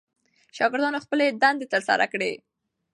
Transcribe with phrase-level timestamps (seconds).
[0.57, 2.31] شاګردانو خپلې دندې ترسره کړې.